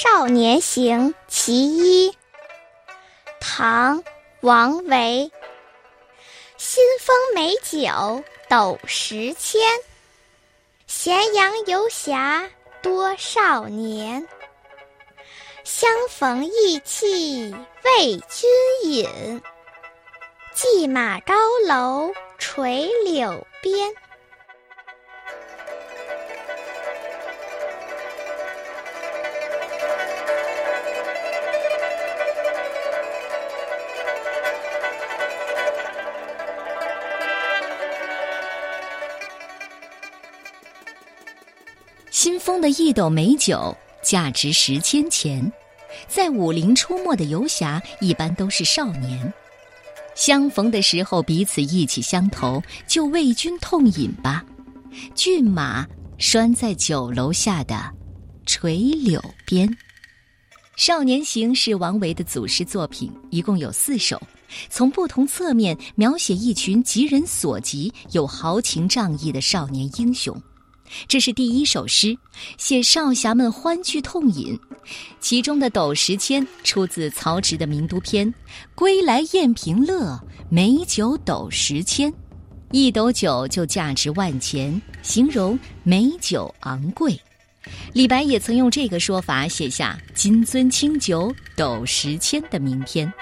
[0.00, 2.16] 少年行·其一，
[3.40, 4.00] 唐·
[4.42, 5.32] 王维。
[6.56, 9.60] 新丰美酒斗十千，
[10.86, 12.48] 咸阳游侠
[12.80, 14.28] 多少年。
[15.64, 18.48] 相逢意气为君
[18.84, 19.42] 饮，
[20.54, 21.34] 骑马高
[21.66, 23.92] 楼垂柳边。
[42.20, 43.72] 新封的一斗美酒
[44.02, 45.52] 价值十千钱，
[46.08, 49.32] 在武林出没的游侠一般都是少年，
[50.16, 54.44] 相逢的时候彼此意气相投，就为君痛饮吧。
[55.14, 55.86] 骏马
[56.18, 57.88] 拴在酒楼下的
[58.46, 59.68] 垂柳边，
[60.74, 64.20] 《少年行》是王维的祖诗作品，一共有四首，
[64.68, 70.36] 从不同侧面描写一群急人所急、有豪情仗义的少年英雄。
[71.06, 72.16] 这是第一首诗，
[72.56, 74.58] 写少侠们欢聚痛饮。
[75.20, 78.32] 其中的斗十千出自曹植的名都篇
[78.74, 82.12] ：“归来宴平乐，美酒斗十千。”
[82.72, 87.18] 一斗酒就价值万钱，形容美酒昂贵。
[87.92, 93.06] 李白也曾用这个说法写下“金樽清酒斗十千”的名篇。《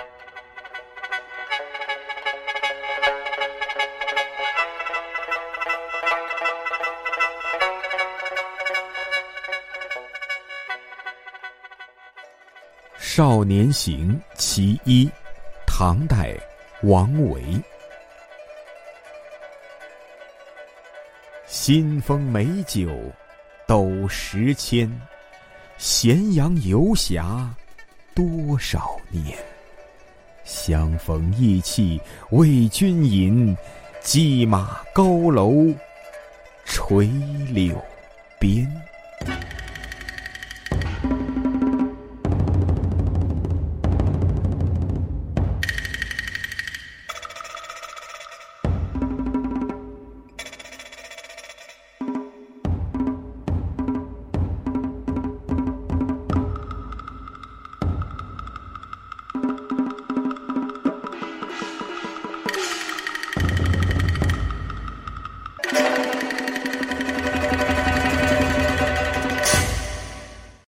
[13.09, 15.07] 少年行·其一》，
[15.65, 16.37] 唐代，
[16.83, 17.41] 王维。
[21.47, 22.91] 新丰美酒
[23.65, 24.91] 斗十千，
[25.79, 27.49] 咸阳游侠
[28.13, 29.39] 多少年。
[30.43, 32.01] 相逢意气
[32.33, 33.57] 为君饮，
[34.03, 35.73] 骑马高楼
[36.65, 37.07] 垂
[37.53, 37.81] 柳。